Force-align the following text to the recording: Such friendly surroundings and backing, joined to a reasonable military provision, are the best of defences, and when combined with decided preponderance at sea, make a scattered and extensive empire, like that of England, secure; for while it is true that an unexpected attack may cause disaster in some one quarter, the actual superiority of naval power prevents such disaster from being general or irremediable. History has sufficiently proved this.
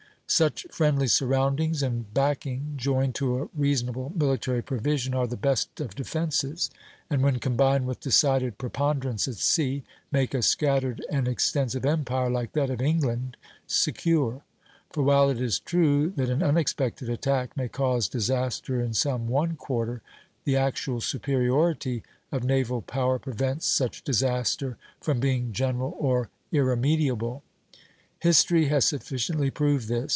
Such 0.27 0.65
friendly 0.71 1.07
surroundings 1.07 1.83
and 1.83 2.11
backing, 2.13 2.75
joined 2.77 3.15
to 3.15 3.37
a 3.43 3.49
reasonable 3.53 4.13
military 4.15 4.61
provision, 4.63 5.13
are 5.13 5.27
the 5.27 5.35
best 5.35 5.81
of 5.81 5.93
defences, 5.93 6.71
and 7.09 7.21
when 7.21 7.37
combined 7.39 7.85
with 7.85 7.99
decided 7.99 8.57
preponderance 8.57 9.27
at 9.27 9.35
sea, 9.35 9.83
make 10.09 10.33
a 10.33 10.41
scattered 10.41 11.03
and 11.09 11.27
extensive 11.27 11.85
empire, 11.85 12.29
like 12.29 12.53
that 12.53 12.69
of 12.69 12.81
England, 12.81 13.35
secure; 13.67 14.43
for 14.89 15.03
while 15.03 15.29
it 15.29 15.41
is 15.41 15.59
true 15.59 16.11
that 16.11 16.29
an 16.29 16.41
unexpected 16.41 17.09
attack 17.09 17.57
may 17.57 17.67
cause 17.67 18.07
disaster 18.07 18.79
in 18.79 18.93
some 18.93 19.27
one 19.27 19.57
quarter, 19.57 20.01
the 20.45 20.55
actual 20.55 21.01
superiority 21.01 22.03
of 22.31 22.45
naval 22.45 22.81
power 22.81 23.19
prevents 23.19 23.67
such 23.67 24.01
disaster 24.05 24.77
from 25.01 25.19
being 25.19 25.51
general 25.51 25.93
or 25.99 26.29
irremediable. 26.53 27.43
History 28.19 28.67
has 28.67 28.85
sufficiently 28.85 29.49
proved 29.51 29.89
this. 29.89 30.09